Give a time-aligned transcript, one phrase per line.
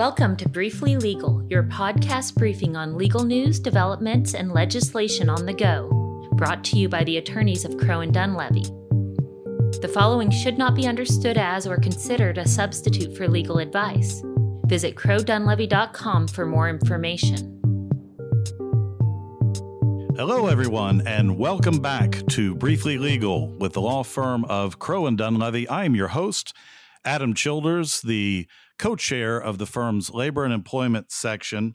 [0.00, 5.52] Welcome to Briefly Legal, your podcast briefing on legal news, developments, and legislation on the
[5.52, 8.64] go, brought to you by the attorneys of Crowe and Dunlevy.
[9.82, 14.22] The following should not be understood as or considered a substitute for legal advice.
[14.68, 17.60] Visit crowedunlevy.com for more information.
[20.16, 25.18] Hello, everyone, and welcome back to Briefly Legal with the law firm of Crowe and
[25.18, 25.66] Dunlevy.
[25.68, 26.54] I am your host,
[27.04, 28.46] Adam Childers, the
[28.80, 31.74] co chair of the firm's labor and employment section.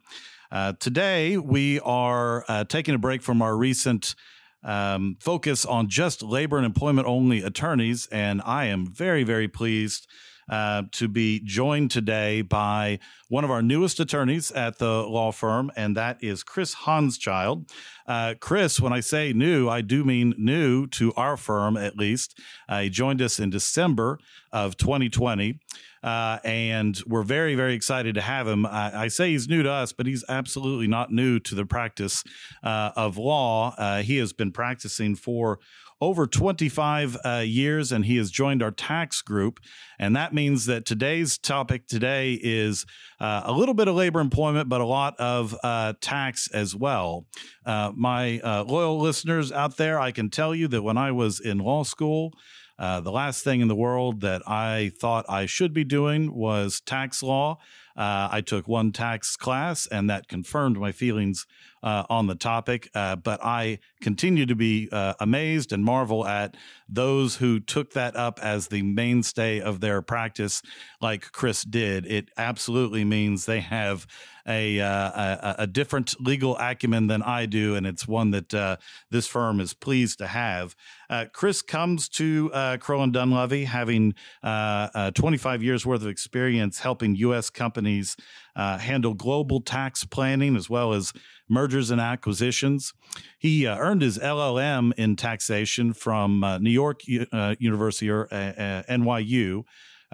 [0.52, 4.16] Uh, today, we are uh, taking a break from our recent
[4.64, 10.08] um, focus on just labor and employment only attorneys, and I am very, very pleased.
[10.48, 13.00] Uh, to be joined today by
[13.30, 17.68] one of our newest attorneys at the law firm, and that is Chris Hanschild.
[18.06, 22.40] Uh, Chris, when I say new, I do mean new to our firm at least.
[22.70, 24.20] Uh, he joined us in December
[24.52, 25.60] of 2020.
[26.04, 28.64] Uh, and we're very, very excited to have him.
[28.64, 32.24] I, I, say he's new to us, but he's absolutely not new to the practice
[32.64, 33.74] uh, of law.
[33.76, 35.58] Uh, he has been practicing for
[36.02, 39.60] over 25 uh, years, and he has joined our tax group.
[39.98, 42.86] And that means that today's topic today is
[43.20, 47.26] uh, a little bit of labor employment, but a lot of uh, tax as well.
[47.66, 51.40] Uh, my uh, loyal listeners out there, I can tell you that when I was
[51.40, 52.34] in law school,
[52.78, 56.82] uh, the last thing in the world that I thought I should be doing was
[56.82, 57.58] tax law.
[57.96, 61.46] Uh, I took one tax class, and that confirmed my feelings
[61.82, 62.90] uh, on the topic.
[62.94, 66.56] Uh, but I continue to be uh, amazed and marvel at
[66.90, 70.62] those who took that up as the mainstay of their practice,
[71.00, 72.06] like Chris did.
[72.06, 74.08] It absolutely means they have
[74.48, 78.78] a, uh, a, a different legal acumen than I do, and it's one that uh,
[79.10, 80.76] this firm is pleased to have.
[81.10, 86.08] Uh, Chris comes to uh, Crowe and Dunlevy having uh, uh, 25 years worth of
[86.08, 87.50] experience helping U.S.
[87.50, 88.16] companies
[88.56, 91.12] handle global tax planning as well as
[91.50, 92.94] mergers and acquisitions.
[93.38, 99.64] He earned his LLM in taxation from New York University or NYU.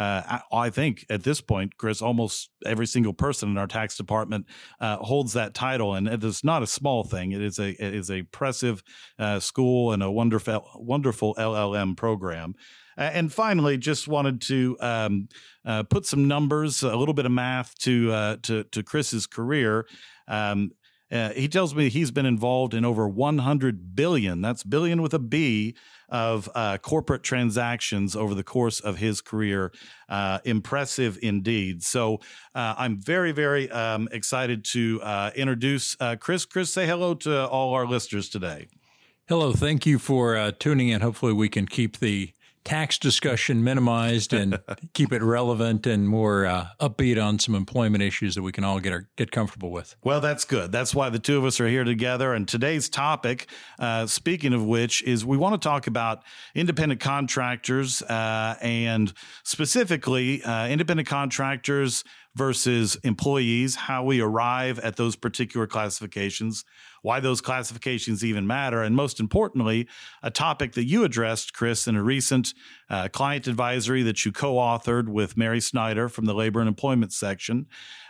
[0.02, 4.48] Uh, I, think at this point, Chris, almost every single person in our tax department
[4.80, 7.34] uh, holds that title, and it is not a small thing.
[7.34, 8.82] It is a it is a impressive
[9.20, 12.56] uh, school and a wonderful wonderful LLM program.
[12.98, 15.30] and finally, just wanted to um,
[15.66, 19.86] uh, put some numbers, a little bit of math to uh, to to Chris's career.
[20.28, 20.72] Um,
[21.12, 25.20] uh, he tells me he's been involved in over 100 billion, that's billion with a
[25.20, 25.76] B,
[26.10, 29.72] of uh, corporate transactions over the course of his career.
[30.10, 31.84] Uh, impressive indeed.
[31.84, 32.16] So
[32.54, 36.46] uh, I'm very, very um, excited to uh, introduce uh, Chris.
[36.46, 38.68] Chris, say hello to all our listeners today.
[39.28, 39.54] Hello.
[39.54, 41.00] Thank you for tuning in.
[41.00, 42.34] Hopefully, we can keep the
[42.64, 44.60] tax discussion minimized and
[44.94, 48.80] keep it relevant and more uh, upbeat on some employment issues that we can all
[48.80, 49.96] get our, get comfortable with.
[50.04, 50.72] Well, that's good.
[50.72, 52.34] That's why the two of us are here together.
[52.34, 53.48] And today's topic,
[53.80, 56.24] uh, speaking of which, is we want to talk about
[56.56, 59.14] independent contractors uh, and
[59.44, 62.04] specifically uh, independent contractors
[62.36, 66.64] versus employees, how we arrive at those particular classifications,
[67.02, 69.88] why those classifications even matter, and most importantly,
[70.24, 72.54] a topic that you addressed, Chris, in a recent
[72.90, 77.12] uh, client advisory that you co authored with Mary Snyder from the Labor and Employment
[77.12, 77.66] section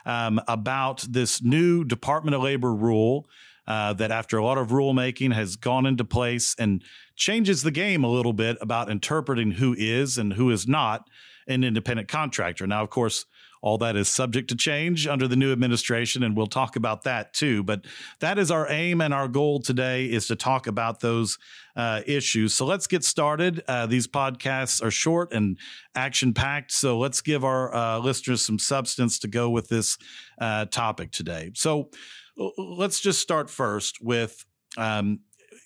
[0.05, 3.27] um, about this new Department of Labor rule.
[3.67, 6.83] Uh, that after a lot of rulemaking has gone into place and
[7.15, 11.07] changes the game a little bit about interpreting who is and who is not
[11.47, 12.65] an independent contractor.
[12.65, 13.25] Now, of course,
[13.61, 17.33] all that is subject to change under the new administration, and we'll talk about that
[17.33, 17.63] too.
[17.63, 17.85] But
[18.19, 21.37] that is our aim and our goal today is to talk about those
[21.75, 22.53] uh, issues.
[22.53, 23.63] So let's get started.
[23.67, 25.57] Uh, these podcasts are short and
[25.95, 29.97] action packed, so let's give our uh, listeners some substance to go with this
[30.39, 31.51] uh, topic today.
[31.55, 31.89] So
[32.57, 34.45] let's just start first with
[34.77, 35.19] um,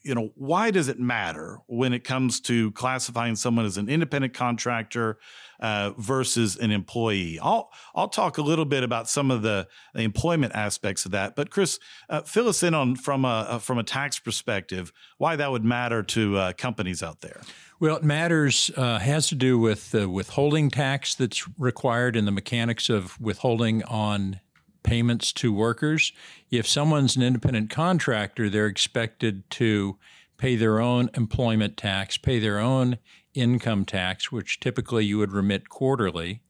[0.06, 4.36] you know, why does it matter when it comes to classifying someone as an independent
[4.36, 5.18] contractor
[5.60, 7.40] uh, versus an employee?
[7.42, 11.36] I'll I'll talk a little bit about some of the, the employment aspects of that.
[11.36, 15.36] But Chris, uh, fill us in on from a uh, from a tax perspective why
[15.36, 17.42] that would matter to uh, companies out there.
[17.80, 22.32] Well, it matters uh, has to do with the withholding tax that's required in the
[22.32, 24.40] mechanics of withholding on
[24.86, 26.14] payments to workers.
[26.50, 29.98] If someone's an independent contractor, they're expected to
[30.38, 32.98] pay their own employment tax, pay their own
[33.34, 36.42] income tax, which typically you would remit quarterly.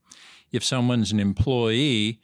[0.52, 2.20] If someone's an employee,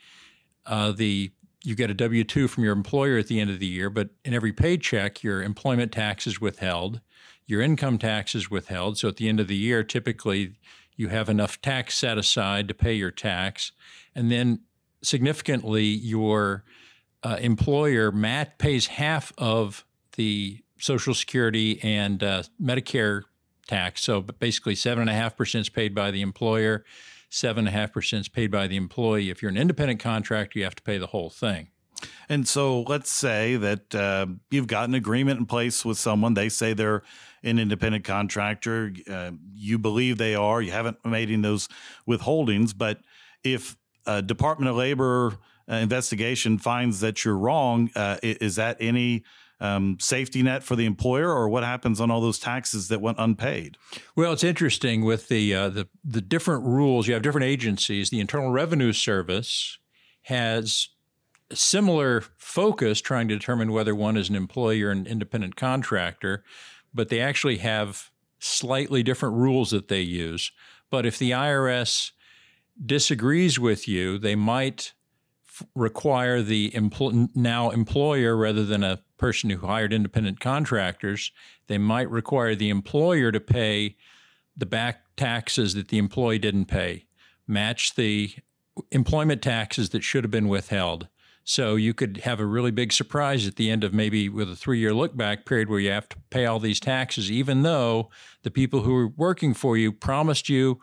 [0.66, 1.32] uh, the
[1.64, 4.10] you get a W two from your employer at the end of the year, but
[4.24, 7.00] in every paycheck, your employment tax is withheld,
[7.46, 8.98] your income tax is withheld.
[8.98, 10.54] So at the end of the year, typically
[10.96, 13.72] you have enough tax set aside to pay your tax,
[14.14, 14.60] and then
[15.02, 16.64] significantly your
[17.22, 19.84] uh, employer Matt pays half of
[20.16, 23.22] the Social Security and uh, Medicare
[23.66, 24.02] tax.
[24.02, 26.84] So basically, seven and a half percent is paid by the employer,
[27.30, 29.30] seven and a half percent is paid by the employee.
[29.30, 31.68] If you're an independent contractor, you have to pay the whole thing.
[32.28, 36.34] And so let's say that uh, you've got an agreement in place with someone.
[36.34, 37.02] They say they're
[37.44, 38.92] an independent contractor.
[39.08, 40.60] Uh, you believe they are.
[40.60, 41.68] You haven't made any those
[42.08, 42.76] withholdings.
[42.76, 43.00] But
[43.44, 43.76] if
[44.06, 45.34] a Department of Labor
[45.70, 49.24] uh, investigation finds that you're wrong, uh, is that any
[49.60, 53.18] um, safety net for the employer, or what happens on all those taxes that went
[53.20, 53.78] unpaid?
[54.16, 57.06] Well, it's interesting with the uh, the the different rules.
[57.06, 58.10] You have different agencies.
[58.10, 59.78] The Internal Revenue Service
[60.22, 60.88] has
[61.52, 66.42] similar focus, trying to determine whether one is an employee or an independent contractor,
[66.92, 70.50] but they actually have slightly different rules that they use.
[70.90, 72.10] But if the IRS
[72.84, 74.92] disagrees with you, they might
[75.48, 81.30] f- require the empl- now employer rather than a person who hired independent contractors,
[81.68, 83.96] they might require the employer to pay
[84.56, 87.06] the back taxes that the employee didn't pay,
[87.46, 88.34] match the
[88.90, 91.08] employment taxes that should have been withheld.
[91.44, 94.56] So you could have a really big surprise at the end of maybe with a
[94.56, 98.10] three year look back period where you have to pay all these taxes, even though
[98.42, 100.80] the people who were working for you promised you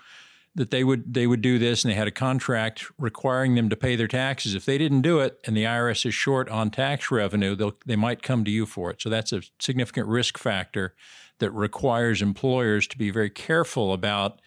[0.56, 3.75] that they would they would do this and they had a contract requiring them to
[3.75, 4.56] pay their taxes.
[4.56, 7.96] If they didn't do it and the IRS is short on tax revenue, they they
[7.96, 9.01] might come to you for it.
[9.01, 10.96] So that's a significant risk factor
[11.40, 14.42] that requires employers to be very careful about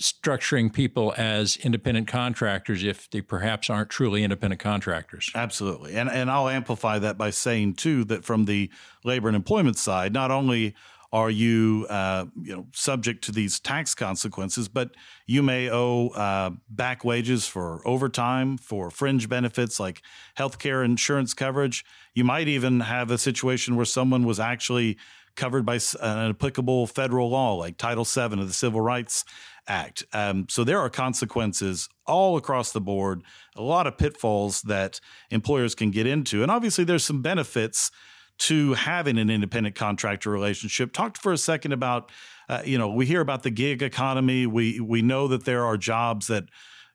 [0.00, 5.30] structuring people as independent contractors if they perhaps aren't truly independent contractors.
[5.34, 5.96] Absolutely.
[5.96, 8.70] And and I'll amplify that by saying too that from the
[9.04, 10.74] labor and employment side, not only
[11.12, 14.90] are you uh, you know subject to these tax consequences, but
[15.26, 20.02] you may owe uh, back wages for overtime, for fringe benefits like
[20.36, 21.84] healthcare insurance coverage.
[22.14, 24.98] You might even have a situation where someone was actually
[25.38, 29.24] covered by an applicable federal law like Title VII of the Civil Rights
[29.68, 30.04] Act.
[30.12, 33.22] Um, so there are consequences all across the board,
[33.54, 35.00] a lot of pitfalls that
[35.30, 36.42] employers can get into.
[36.42, 37.90] And obviously, there's some benefits
[38.38, 40.92] to having an independent contractor relationship.
[40.92, 42.10] Talk for a second about,
[42.48, 44.46] uh, you know, we hear about the gig economy.
[44.46, 46.44] We we know that there are jobs that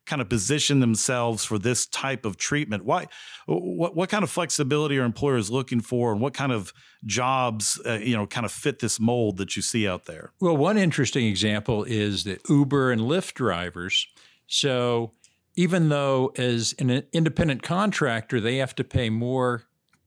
[0.06, 2.84] kind of position themselves for this type of treatment.
[2.84, 3.06] Why?
[3.46, 6.72] What what kind of flexibility are employers looking for, and what kind of
[7.04, 10.32] jobs, uh, you know, kind of fit this mold that you see out there?
[10.40, 14.06] Well, one interesting example is the Uber and Lyft drivers.
[14.46, 15.12] So
[15.56, 19.64] even though as an independent contractor they have to pay more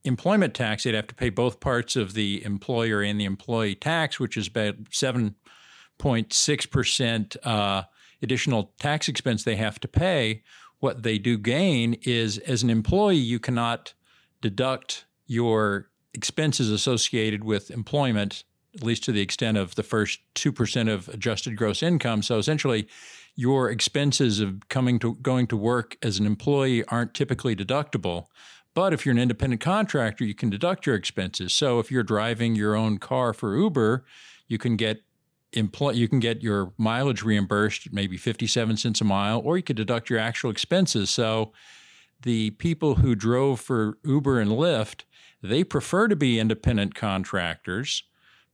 [0.07, 4.19] employment tax, they'd have to pay both parts of the employer and the employee tax,
[4.19, 7.83] which is about 7.6% uh,
[8.21, 10.43] additional tax expense they have to pay.
[10.79, 13.93] What they do gain is as an employee, you cannot
[14.41, 18.43] deduct your expenses associated with employment,
[18.75, 22.21] at least to the extent of the first 2% of adjusted gross income.
[22.21, 22.87] So essentially,
[23.35, 28.25] your expenses of coming to going to work as an employee aren't typically deductible.
[28.77, 31.51] But if you're an independent contractor, you can deduct your expenses.
[31.51, 34.05] So if you're driving your own car for Uber,
[34.47, 35.01] you can get
[35.51, 40.11] you can get your mileage reimbursed maybe 57 cents a mile or you could deduct
[40.11, 41.09] your actual expenses.
[41.09, 41.53] So
[42.21, 45.05] the people who drove for Uber and Lyft,
[45.41, 48.03] they prefer to be independent contractors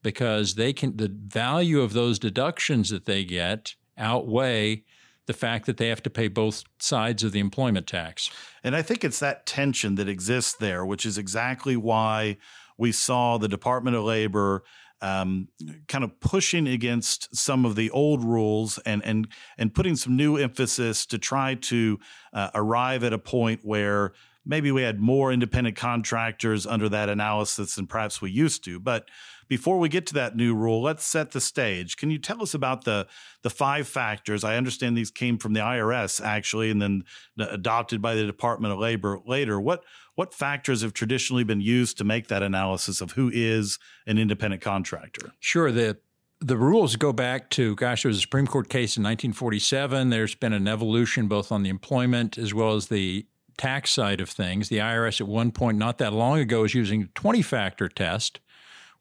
[0.03, 4.85] because they can the value of those deductions that they get outweigh
[5.25, 8.29] the fact that they have to pay both sides of the employment tax.
[8.63, 12.37] And I think it's that tension that exists there, which is exactly why
[12.77, 14.63] we saw the Department of Labor
[15.01, 15.49] um,
[15.89, 19.27] kind of pushing against some of the old rules and and
[19.57, 21.99] and putting some new emphasis to try to
[22.31, 24.13] uh, arrive at a point where
[24.45, 28.79] maybe we had more independent contractors under that analysis than perhaps we used to.
[28.79, 29.07] But
[29.47, 31.97] before we get to that new rule, let's set the stage.
[31.97, 33.07] Can you tell us about the
[33.41, 34.43] the five factors?
[34.43, 37.03] I understand these came from the IRS actually, and then
[37.37, 39.59] adopted by the Department of Labor later.
[39.59, 39.83] What
[40.15, 44.61] what factors have traditionally been used to make that analysis of who is an independent
[44.61, 45.33] contractor?
[45.39, 45.71] Sure.
[45.71, 45.97] The
[46.39, 50.09] the rules go back to, gosh, there was a Supreme Court case in 1947.
[50.09, 53.25] There's been an evolution both on the employment as well as the
[53.57, 54.69] tax side of things.
[54.69, 58.39] The IRS at one point, not that long ago, was using a 20 factor test,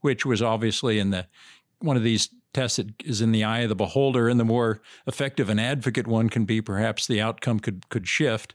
[0.01, 1.27] which was obviously in the
[1.81, 4.81] one of these tests that is in the eye of the beholder, and the more
[5.07, 8.55] effective an advocate one can be, perhaps the outcome could could shift.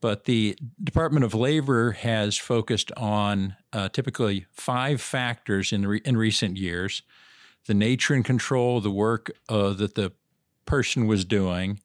[0.00, 6.16] But the Department of Labor has focused on uh, typically five factors in re- in
[6.16, 7.02] recent years:
[7.66, 10.12] the nature and control the work uh, that the
[10.66, 11.80] person was doing,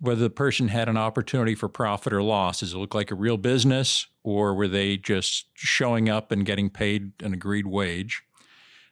[0.00, 2.60] whether the person had an opportunity for profit or loss.
[2.60, 6.70] Does it look like a real business, or were they just showing up and getting
[6.70, 8.22] paid an agreed wage?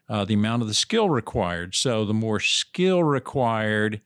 [0.08, 1.74] Uh, the amount of the skill required.
[1.74, 4.00] So the more skill required,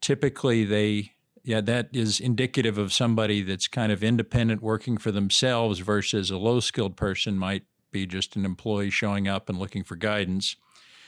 [0.00, 5.78] typically they yeah, that is indicative of somebody that's kind of independent, working for themselves,
[5.78, 9.96] versus a low skilled person might be just an employee showing up and looking for
[9.96, 10.56] guidance.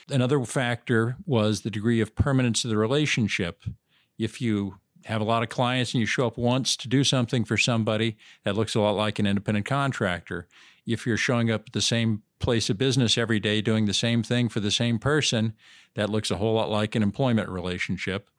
[0.09, 3.63] Another factor was the degree of permanence of the relationship.
[4.17, 7.45] If you have a lot of clients and you show up once to do something
[7.45, 10.47] for somebody, that looks a lot like an independent contractor.
[10.85, 14.23] If you're showing up at the same place of business every day doing the same
[14.23, 15.53] thing for the same person,
[15.95, 18.29] that looks a whole lot like an employment relationship.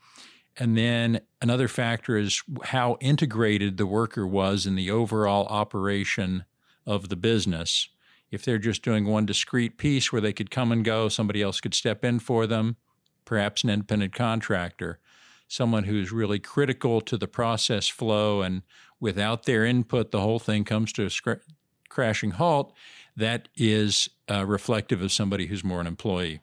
[0.56, 6.44] And then another factor is how integrated the worker was in the overall operation
[6.87, 7.88] of the business.
[8.30, 11.61] If they're just doing one discrete piece where they could come and go, somebody else
[11.61, 12.76] could step in for them,
[13.25, 14.99] perhaps an independent contractor,
[15.48, 18.62] someone who's really critical to the process flow, and
[19.00, 21.44] without their input, the whole thing comes to a sc-
[21.88, 22.72] crashing halt,
[23.16, 26.40] that is uh, reflective of somebody who's more an employee.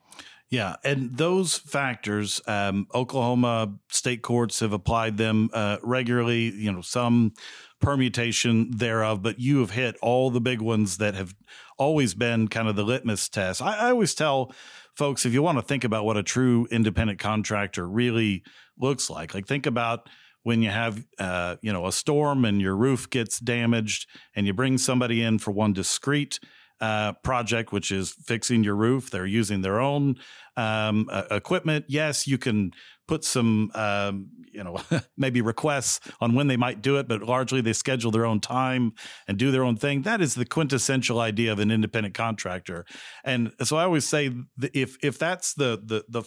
[0.50, 6.52] Yeah, and those factors, um, Oklahoma state courts have applied them uh, regularly.
[6.52, 7.34] You know, some
[7.80, 11.34] permutation thereof, but you have hit all the big ones that have
[11.78, 13.62] always been kind of the litmus test.
[13.62, 14.54] I, I always tell
[15.02, 18.44] folks if you want to think about what a true independent contractor really
[18.78, 20.08] looks like, like think about
[20.44, 24.54] when you have uh, you know a storm and your roof gets damaged, and you
[24.54, 26.40] bring somebody in for one discrete
[26.82, 29.10] uh, project, which is fixing your roof.
[29.10, 30.18] They're using their own
[30.56, 31.86] um, uh, equipment.
[31.88, 32.70] Yes, you can
[33.12, 34.80] put some, um, you know,
[35.18, 38.94] maybe requests on when they might do it, but largely they schedule their own time
[39.28, 40.04] and do their own thing.
[40.04, 42.86] That is the quintessential idea of an independent contractor.
[43.26, 44.32] And so I always say,
[44.74, 46.24] if if that's the the the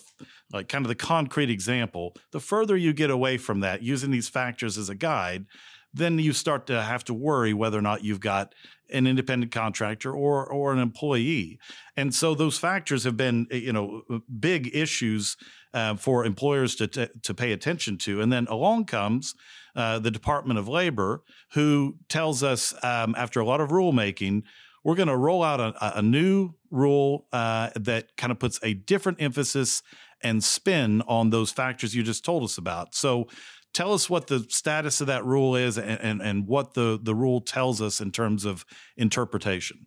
[0.52, 4.28] like kind of the concrete example, the further you get away from that, using these
[4.28, 5.46] factors as a guide,
[5.94, 8.54] then you start to have to worry whether or not you've got
[8.94, 11.58] an independent contractor or or an employee.
[11.96, 14.02] And so those factors have been you know
[14.40, 15.36] big issues
[15.74, 18.20] uh, for employers to, to, to pay attention to.
[18.20, 19.34] And then along comes
[19.76, 21.22] uh, the Department of Labor,
[21.52, 24.42] who tells us um, after a lot of rulemaking.
[24.84, 28.74] We're going to roll out a, a new rule uh, that kind of puts a
[28.74, 29.82] different emphasis
[30.22, 32.94] and spin on those factors you just told us about.
[32.94, 33.28] So,
[33.74, 37.14] tell us what the status of that rule is and, and, and what the, the
[37.14, 38.64] rule tells us in terms of
[38.96, 39.86] interpretation.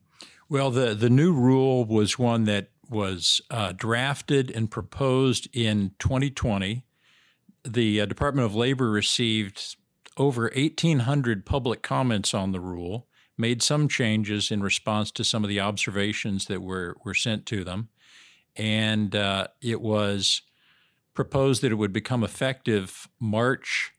[0.49, 6.83] Well, the, the new rule was one that was uh, drafted and proposed in 2020.
[7.65, 9.75] The uh, Department of Labor received
[10.15, 15.49] over 1,800 public comments on the rule, made some changes in response to some of
[15.49, 17.89] the observations that were, were sent to them.
[18.55, 20.41] And uh, it was
[21.17, 23.91] proposed that it would become effective March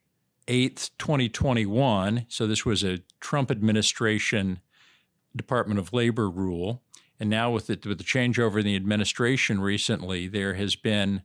[0.47, 2.27] 8th, 2021.
[2.29, 4.61] So this was a Trump administration
[5.35, 6.81] Department of Labor rule.
[7.19, 11.23] And now with the, with the changeover in the administration recently, there has been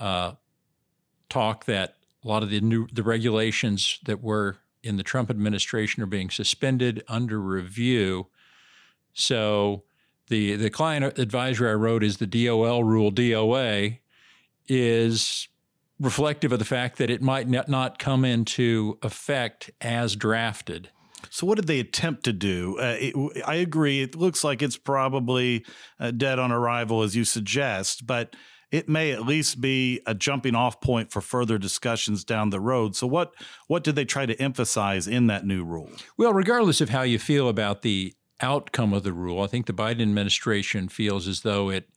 [0.00, 0.32] uh,
[1.28, 1.94] talk that
[2.24, 6.28] a lot of the new the regulations that were in the Trump administration are being
[6.28, 8.26] suspended under review.
[9.12, 9.84] So
[10.26, 13.99] the the client advisory I wrote is the DOL rule DOA,
[14.70, 15.48] is
[15.98, 20.90] reflective of the fact that it might not come into effect as drafted.
[21.28, 22.78] So, what did they attempt to do?
[22.78, 24.00] Uh, it, I agree.
[24.00, 25.66] It looks like it's probably
[25.98, 28.34] uh, dead on arrival, as you suggest, but
[28.70, 32.96] it may at least be a jumping off point for further discussions down the road.
[32.96, 33.34] So, what
[33.66, 35.90] what did they try to emphasize in that new rule?
[36.16, 39.74] Well, regardless of how you feel about the outcome of the rule, I think the
[39.74, 41.90] Biden administration feels as though it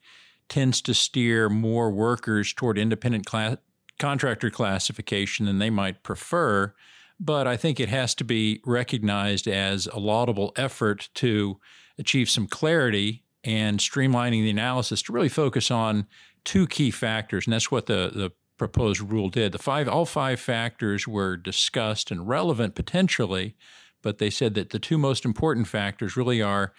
[0.49, 3.57] tends to steer more workers toward independent class,
[3.99, 6.73] contractor classification than they might prefer.
[7.19, 11.59] But I think it has to be recognized as a laudable effort to
[11.97, 16.07] achieve some clarity and streamlining the analysis to really focus on
[16.43, 17.45] two key factors.
[17.45, 19.51] And that's what the, the proposed rule did.
[19.51, 23.55] The five, all five factors were discussed and relevant potentially,
[24.01, 26.73] but they said that the two most important factors really are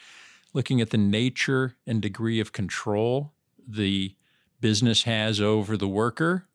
[0.53, 3.35] looking at the nature and degree of control
[3.67, 4.15] the
[4.61, 6.47] business has over the worker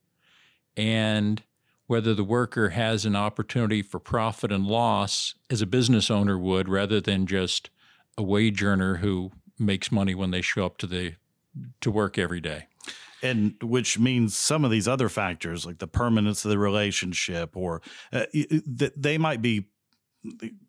[0.76, 1.44] and
[1.88, 6.70] whether the worker has an opportunity for profit and loss as a business owner would
[6.70, 7.70] rather than just
[8.18, 11.16] a wage earner who makes money when they show up to the
[11.82, 12.68] to work every day.
[13.22, 17.82] And which means some of these other factors like the permanence of the relationship or
[18.14, 19.66] uh, that they might be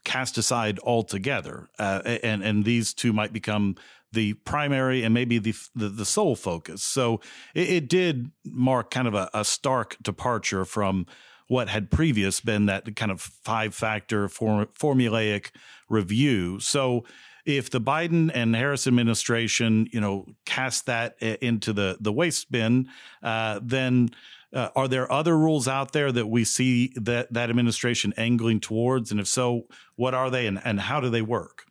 [0.04, 3.76] cast aside altogether uh, and and these two might become
[4.12, 6.82] the primary and maybe the the, the sole focus.
[6.82, 7.20] So
[7.54, 11.06] it, it, did mark kind of a, a stark departure from
[11.46, 15.50] what had previous been that kind of five factor for, formulaic
[15.88, 16.60] review.
[16.60, 17.04] So
[17.44, 22.88] if the Biden and Harris administration, you know, cast that into the the waste bin,
[23.22, 24.10] uh, then
[24.52, 29.10] uh, are there other rules out there that we see that that administration angling towards?
[29.10, 29.66] And if so,
[29.96, 31.66] what are they and, and how do they work?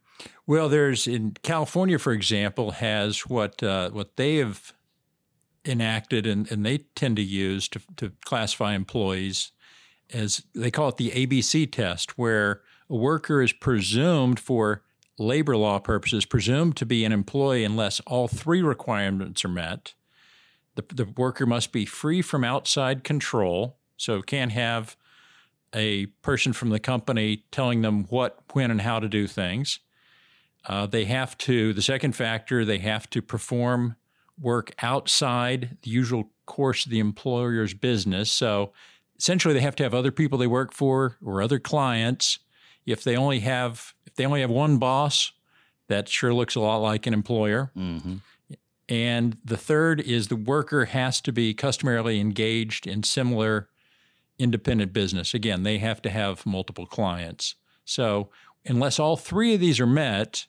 [0.47, 4.73] Well, there's in California, for example, has what uh, what they have
[5.65, 9.51] enacted and, and they tend to use to, to classify employees
[10.11, 14.83] as they call it the ABC test, where a worker is presumed for
[15.19, 19.93] labor law purposes presumed to be an employee unless all three requirements are met.
[20.75, 24.95] The, the worker must be free from outside control, so can't have
[25.73, 29.79] a person from the company telling them what, when, and how to do things.
[30.65, 33.95] Uh, they have to, the second factor, they have to perform
[34.39, 38.31] work outside the usual course of the employer's business.
[38.31, 38.73] So
[39.17, 42.39] essentially, they have to have other people they work for or other clients.
[42.85, 45.31] If they only have if they only have one boss,
[45.87, 47.71] that sure looks a lot like an employer.
[47.77, 48.15] Mm-hmm.
[48.89, 53.69] And the third is the worker has to be customarily engaged in similar
[54.39, 55.35] independent business.
[55.35, 57.55] Again, they have to have multiple clients.
[57.85, 58.29] So,
[58.65, 60.47] unless all three of these are met,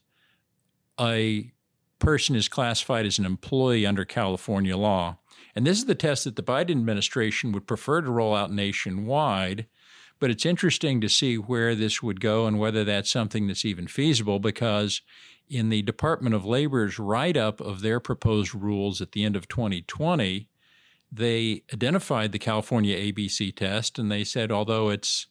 [0.98, 1.52] a
[1.98, 5.18] person is classified as an employee under California law.
[5.54, 9.66] And this is the test that the Biden administration would prefer to roll out nationwide.
[10.20, 13.88] But it's interesting to see where this would go and whether that's something that's even
[13.88, 15.00] feasible because
[15.48, 19.48] in the Department of Labor's write up of their proposed rules at the end of
[19.48, 20.48] 2020,
[21.10, 25.26] they identified the California ABC test and they said, although it's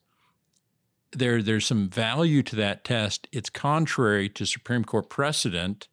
[1.12, 5.88] there, there's some value to that test, it's contrary to Supreme Court precedent.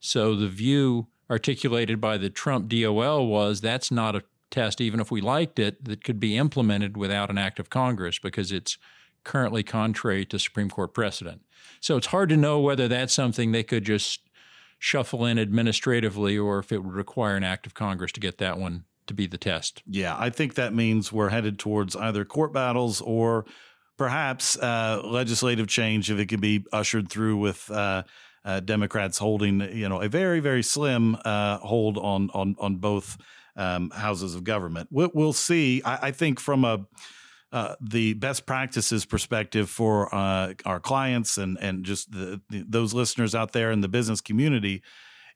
[0.00, 5.10] So the view articulated by the Trump DOL was that's not a test, even if
[5.10, 8.78] we liked it, that could be implemented without an act of Congress because it's
[9.24, 11.42] currently contrary to Supreme Court precedent.
[11.80, 14.20] So it's hard to know whether that's something they could just
[14.78, 18.58] shuffle in administratively or if it would require an act of Congress to get that
[18.58, 19.82] one to be the test.
[19.86, 23.44] Yeah, I think that means we're headed towards either court battles or
[23.96, 27.70] perhaps uh, legislative change if it could be ushered through with.
[27.70, 28.04] Uh,
[28.44, 33.18] uh, Democrats holding, you know, a very, very slim uh, hold on on on both
[33.58, 34.88] um, houses of government.
[34.90, 35.82] We'll, we'll see.
[35.84, 36.86] I, I, think from a
[37.52, 42.94] uh, the best practices perspective for uh, our clients and and just the, the, those
[42.94, 44.82] listeners out there in the business community.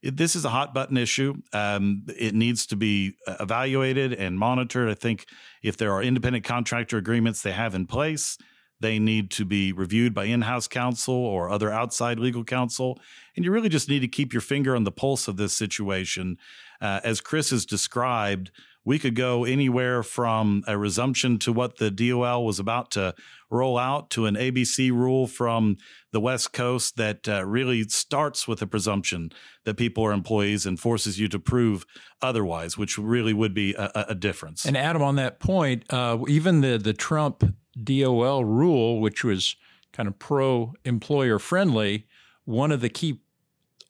[0.03, 1.35] It, this is a hot button issue.
[1.53, 4.89] Um, it needs to be uh, evaluated and monitored.
[4.89, 5.27] I think
[5.63, 8.37] if there are independent contractor agreements they have in place,
[8.83, 13.01] they need to be reviewed by in house counsel or other outside legal counsel.
[13.35, 16.37] And you really just need to keep your finger on the pulse of this situation.
[16.81, 18.51] Uh, as Chris has described,
[18.85, 23.15] we could go anywhere from a resumption to what the DOL was about to
[23.51, 25.77] roll out to an ABC rule from
[26.11, 29.31] the West Coast that uh, really starts with a presumption
[29.65, 31.87] that people are employees and forces you to prove
[32.21, 34.65] otherwise, which really would be a, a difference.
[34.65, 37.45] And Adam, on that point, uh, even the the Trump
[37.83, 39.57] DOL rule, which was
[39.93, 42.07] kind of pro employer friendly,
[42.45, 43.21] one of the key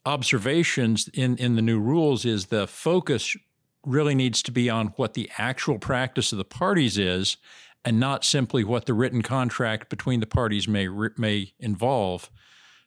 [0.04, 3.36] observations in, in the new rules is the focus
[3.84, 7.36] really needs to be on what the actual practice of the parties is
[7.84, 12.30] and not simply what the written contract between the parties may may involve.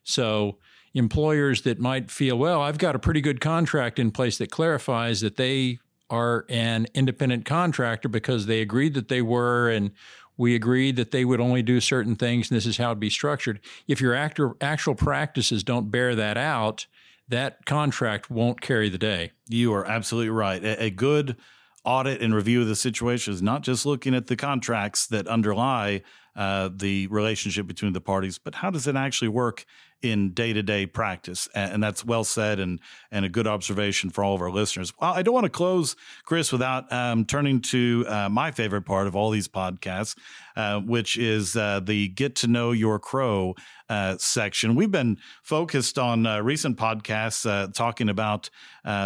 [0.04, 0.58] So
[0.94, 5.20] employers that might feel, well, I've got a pretty good contract in place that clarifies
[5.22, 5.80] that they
[6.10, 9.92] are an independent contractor because they agreed that they were and
[10.38, 13.10] we agreed that they would only do certain things and this is how it'd be
[13.10, 13.60] structured.
[13.88, 16.88] If your actual actual practices don't bear that out,
[17.28, 19.32] that contract won't carry the day.
[19.48, 20.64] You are absolutely right.
[20.64, 21.38] A, a good
[21.84, 26.02] audit and review of the situation is not just looking at the contracts that underlie
[26.36, 29.66] uh, the relationship between the parties, but how does it actually work
[30.06, 31.48] in day to day practice.
[31.54, 32.80] And, that's well said and,
[33.12, 34.94] and a good observation for all of our listeners.
[35.00, 39.08] Well, I don't want to close, Chris, without um, turning to uh, my favorite part
[39.08, 40.16] of all these podcasts,
[40.56, 43.56] uh, which is uh, the Get to Know Your Crow
[43.90, 44.74] uh, section.
[44.74, 48.50] We've been focused on uh, recent podcasts uh, talking about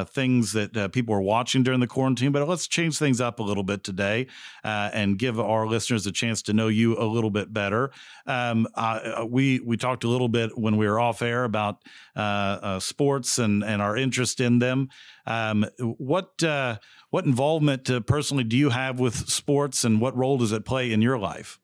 [0.07, 3.63] things that people are watching during the quarantine, but let's change things up a little
[3.63, 4.27] bit today
[4.63, 7.91] and give our listeners a chance to know you a little bit better.
[8.25, 8.67] Um,
[9.27, 11.77] we we talked a little bit when we were off air about
[12.15, 14.89] uh, uh, sports and, and our interest in them.
[15.25, 16.77] Um, what uh,
[17.09, 20.91] what involvement uh, personally do you have with sports, and what role does it play
[20.91, 21.59] in your life?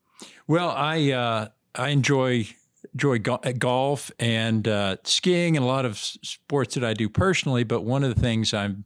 [0.46, 2.48] Well, I uh, I enjoy
[2.92, 4.68] enjoy go- golf and
[5.04, 7.64] skiing and a lot of sports that I do personally.
[7.64, 8.84] But one of the things I'm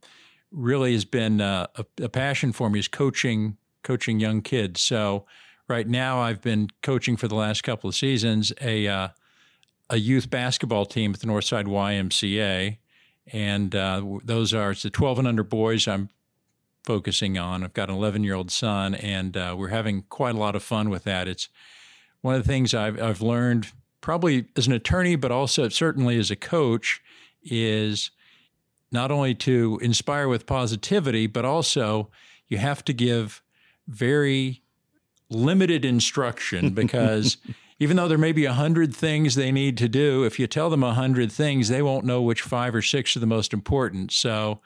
[0.51, 1.69] really has been a,
[2.01, 4.81] a passion for me is coaching coaching young kids.
[4.81, 5.27] So
[5.69, 9.09] right now I've been coaching for the last couple of seasons a uh,
[9.91, 12.79] a youth basketball team at the Northside YMCA,
[13.33, 15.87] and uh, those are it's the 12 and under boys.
[15.87, 16.09] I'm
[16.85, 17.63] focusing on.
[17.63, 20.63] I've got an 11 year old son, and uh, we're having quite a lot of
[20.63, 21.29] fun with that.
[21.29, 21.49] It's
[22.23, 26.31] one of the things I've, I've learned probably as an attorney, but also certainly as
[26.31, 27.03] a coach,
[27.43, 28.11] is
[28.93, 32.11] not only to inspire with positivity, but also
[32.49, 33.43] you have to give
[33.87, 34.63] very
[35.29, 37.37] limited instruction because
[37.81, 40.69] even though there may be a hundred things they need to do, if you tell
[40.69, 44.13] them a hundred things, they won't know which five or six are the most important.
[44.13, 44.61] So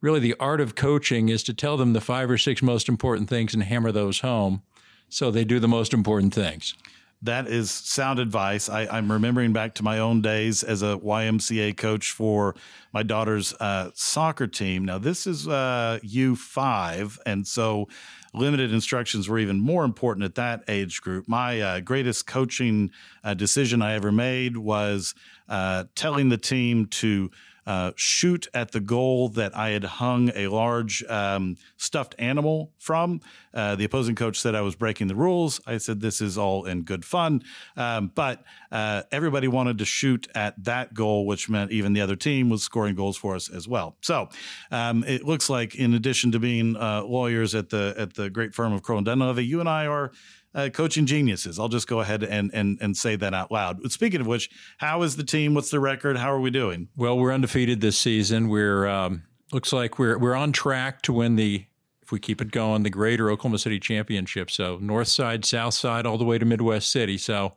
[0.00, 3.28] really the art of coaching is to tell them the five or six most important
[3.28, 4.62] things and hammer those home
[5.08, 6.74] so they do the most important things.
[7.22, 8.68] That is sound advice.
[8.68, 12.54] I, am remembering back to my own days as a YMCA coach for
[12.92, 14.84] my daughter's uh, soccer team.
[14.84, 17.88] Now, this is uh, U5, and so
[18.34, 21.26] limited instructions were even more important at that age group.
[21.26, 22.90] My uh, greatest coaching
[23.24, 25.14] uh, decision I ever made was
[25.48, 27.30] uh, telling the team to
[27.66, 33.20] uh, shoot at the goal that I had hung a large um, stuffed animal from.
[33.52, 35.60] Uh, the opposing coach said I was breaking the rules.
[35.66, 37.42] I said this is all in good fun,
[37.76, 42.16] um, but uh, everybody wanted to shoot at that goal, which meant even the other
[42.16, 43.96] team was scoring goals for us as well.
[44.02, 44.28] So
[44.70, 48.54] um, it looks like, in addition to being uh, lawyers at the at the great
[48.54, 50.12] firm of Crowe and Dunlevy, you and I are
[50.56, 51.60] uh, coaching geniuses.
[51.60, 53.92] I'll just go ahead and, and and say that out loud.
[53.92, 55.54] Speaking of which, how is the team?
[55.54, 56.16] What's the record?
[56.16, 56.88] How are we doing?
[56.96, 58.48] Well, we're undefeated this season.
[58.48, 61.66] We're um, looks like we're we're on track to win the
[62.02, 64.50] if we keep it going the Greater Oklahoma City Championship.
[64.50, 67.18] So North Side, South Side, all the way to Midwest City.
[67.18, 67.52] So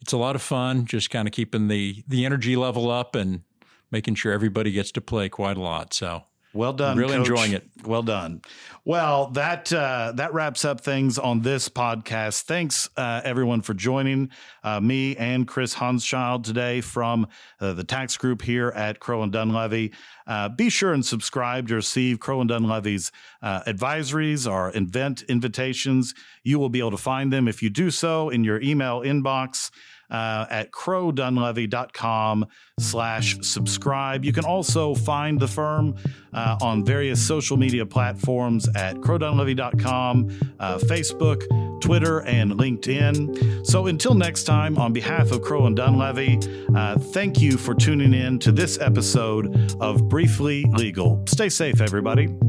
[0.00, 0.86] it's a lot of fun.
[0.86, 3.42] Just kind of keeping the the energy level up and
[3.90, 5.92] making sure everybody gets to play quite a lot.
[5.92, 6.22] So
[6.54, 6.96] well done.
[6.96, 7.28] Really Coach.
[7.28, 7.68] enjoying it.
[7.84, 8.42] Well done.
[8.84, 12.42] Well, that uh, that wraps up things on this podcast.
[12.42, 14.30] Thanks uh, everyone for joining
[14.64, 17.26] uh, me and Chris Hanschild today from
[17.60, 19.92] uh, the tax group here at Crowe and Dunlevy.
[20.26, 26.14] Uh, be sure and subscribe to receive Crowe and Dunlevy's uh, advisories or event invitations.
[26.42, 29.70] You will be able to find them if you do so in your email inbox
[30.10, 32.46] uh, at crowedunlevy.com
[32.78, 34.24] slash subscribe.
[34.24, 35.96] You can also find the firm
[36.32, 43.66] uh, on various social media platforms at crowedunlevy.com, uh, Facebook, Twitter, and LinkedIn.
[43.66, 48.14] So until next time, on behalf of Crowe and Dunlevy, uh, thank you for tuning
[48.14, 51.22] in to this episode of Briefly Legal.
[51.26, 52.47] Stay safe, everybody.